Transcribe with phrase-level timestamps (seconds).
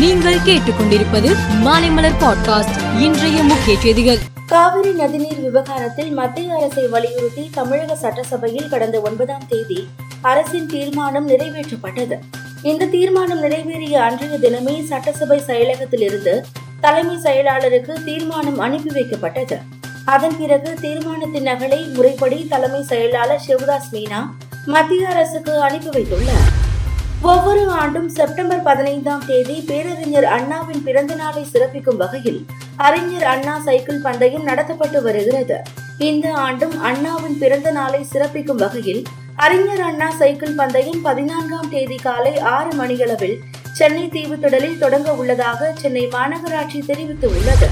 [0.00, 4.18] நீங்கள் கேட்டுக்கொண்டிருப்பது மாலைமலர் பாட்காஸ்ட் இன்றைய முக்கிய செய்திகள்.
[4.46, 9.88] காவிரி நதிநீர் விவகாரத்தில் மத்திய அரசை வலியுறுத்தி தமிழக சட்டசபையில் கடந்த ஒன்பதாம் தேதி
[10.20, 12.18] அரசின் தீர்மானம் நிறைவேற்றப்பட்டது.
[12.62, 16.40] இந்த தீர்மானம் நிறைவேறிய அன்றைய தினமே சட்டசபை செயலகத்திலிருந்து
[16.80, 19.58] தலைமை செயலாளருக்கு தீர்மானம் அனுப்பி வைக்கப்பட்டது.
[20.04, 24.30] அதன் பிறகு தீர்மானத்தின் நகலை முறைப்படி தலைமை செயலாளர் சிவராஜ் மீனா
[24.66, 26.59] மத்திய அரசுக்கு அனுப்பி வைத்துள்ளார்.
[27.30, 32.38] ஒவ்வொரு ஆண்டும் செப்டம்பர் பதினைந்தாம் தேதி பேரறிஞர் அண்ணாவின் பிறந்த நாளை சிறப்பிக்கும் வகையில்
[32.86, 35.56] அறிஞர் அண்ணா சைக்கிள் பந்தயம் நடத்தப்பட்டு வருகிறது.
[36.08, 39.02] இந்த ஆண்டும் அண்ணாவின் பிறந்த நாளை சிறப்பிக்கும் வகையில்
[39.44, 43.36] அறிஞர் அண்ணா சைக்கிள் பந்தயம் பதினான்காம் தேதி காலை ஆறு மணியளவில்
[43.80, 47.70] சென்னை தீவுத்திடலில் தொடங்க உள்ளதாக சென்னை மாநகராட்சி தெரிவித்துள்ளது.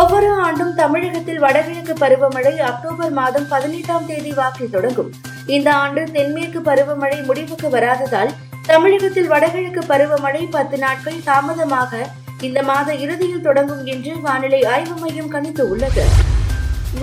[0.00, 5.12] ஒவ்வொரு ஆண்டும் தமிழகத்தில் வடகிழக்கு பருவமழை அக்டோபர் மாதம் பதினெட்டாம் தேதி வாக்கில் தொடங்கும்.
[5.56, 8.32] இந்த ஆண்டு தென்மேற்கு பருவமழை முடிவுக்கு வராததால்
[8.70, 11.92] தமிழகத்தில் வடகிழக்கு பருவமழை பத்து நாட்கள் தாமதமாக
[12.40, 16.04] இந்த மாத இறுதியில் தொடங்கும் என்று வானிலை ஆய்வு மையம் கணித்து உள்ளது.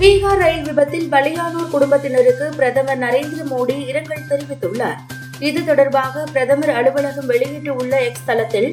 [0.00, 5.00] பீகார் ரயில் விபத்தில் பலியானோர் குடும்பத்தினருக்கு பிரதமர் நரேந்திர மோடி இரங்கல் தெரிவித்துள்ளார்.
[5.38, 8.70] இது தொடர்பாக பிரதமர் அலுவலகம் வெளியிட்டுள்ள எக்ஸ் தளத்தில்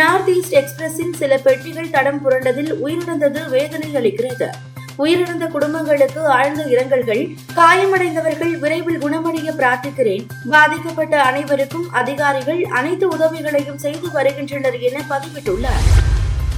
[0.00, 4.50] நார்த் ஈஸ்ட் எக்ஸ்பிரஸின் சில பெட்டிகள் தடம் புரண்டதில் உயிரிழந்தது வேதனை அளிக்கிறது
[4.98, 7.22] உயிரிழந்த குடும்பங்களுக்கு ஆழ்ந்த இரங்கல்கள்.
[7.56, 10.24] காயமடைந்தவர்கள் விரைவில் குணமடைய பிரார்த்திக்கிறேன்.
[10.50, 15.86] பாதிக்கப்பட்ட அனைவருக்கும் அதிகாரிகள் அனைத்து உதவிகளையும் செய்து வருகின்றனர் என பதிவிட்டுள்ளார்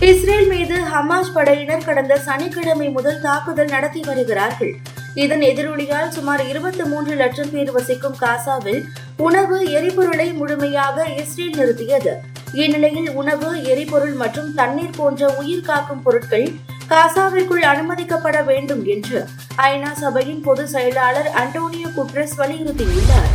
[0.00, 4.74] இஸ்ரேல் மீது ஹமாஸ் படையினர் கடந்த சனிக்கிழமை முதல் தாக்குதல் நடத்தி வருகிறார்கள்.
[5.14, 8.82] இதன் எதிரொலியால் சுமார் இருபத்தி மூன்று லட்சம் பேர் வசிக்கும் காசாவில்
[9.16, 12.14] உணவு எரிபொருளை முழுமையாக இஸ்ரேல் நிறுத்தியது.
[12.52, 16.54] இந்நிலையில் உணவு எரிபொருள் மற்றும் தண்ணீர் போன்ற உயிர் காக்கும் பொருட்கள்
[16.92, 19.18] காசாவிற்குள் அனுமதிக்கப்பட வேண்டும் என்று
[19.68, 23.32] ஐநா சபையின் பொதுச் செயலாளர் அண்டோனியோ குட்ரஸ் வலியுறுத்தியுள்ளார்.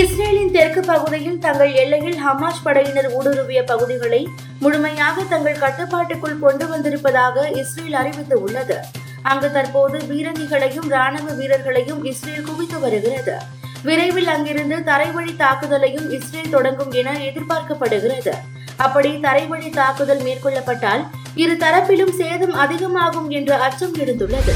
[0.00, 4.22] இஸ்ரேலின் தெற்கு பகுதியில் தங்கள் எல்லையில் ஹமாஸ் படையினர் ஊடுருவிய பகுதிகளை
[4.60, 8.76] முழுமையாக தங்கள் கட்டுப்பாட்டுக்குள் கொண்டு வந்திருப்பதாக இஸ்ரேல் அறிவித்துள்ளது.
[9.22, 13.36] அங்கு தற்போது பீரங்கிகளையும் ராணுவ வீரர்களையும் இஸ்ரேல் குவித்து வருகிறது.
[13.82, 18.34] விரைவில் அங்கிருந்து தரைவழி தாக்குதலையும் இஸ்ரேல் தொடங்கும் என எதிர்பார்க்கப்படுகிறது.
[18.76, 21.02] அப்படி தரைவழி தாக்குதல் மேற்கொள்ளப்பட்டால்
[21.34, 24.52] இரு தரப்பிலும் சேதம் அதிகமாகும் என்ற அச்சம் எழுந்துள்ளது.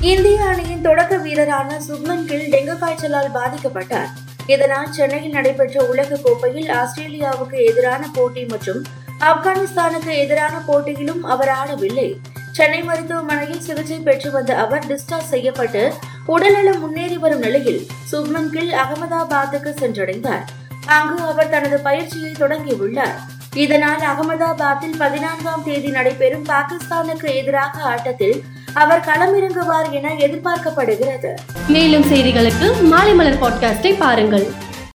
[0.00, 4.08] இந்திய அணியின் தொடக்க வீரரான சுப்மன் கில் டெங்கு காய்ச்சலால் பாதிக்கப்பட்டார்.
[4.46, 8.82] இதனால் சென்னையில் நடைபெற்ற உலக கோப்பையில் ஆஸ்திரேலியாவுக்கு எதிரான போட்டி மற்றும்
[9.20, 12.16] ஆப்கானிஸ்தானுக்கு எதிரான போட்டியிலும் அவர் ஆடவில்லை.
[12.52, 15.92] சென்னை மருத்துவமனையில் சிகிச்சை பெற்று வந்த அவர் டிஸ்சார்ஜ் செய்யப்பட்டு
[16.26, 20.44] உடல்நலம் முன்னேறி வரும் நிலையில் சுப்மன் கில் அகமதாபாத்துக்கு சென்றடைந்தார்.
[20.86, 23.29] அங்கு அவர் தனது பயிற்சியை தொடங்கியுள்ளார்.
[23.54, 28.44] இதனால் அகமதாபாத்தில் பதினான்காம் தேதி நடைபெறும் பாகிஸ்தானுக்கு எதிராக ஆட்டத்தில்
[28.74, 31.34] அவர் களமிறங்குவார் என எதிர்பார்க்கப்படுகிறது.
[31.68, 34.52] மேலும் செய்திகளுக்கு மாலை மலர் பாட்காஸ்டை பாருங்கள்.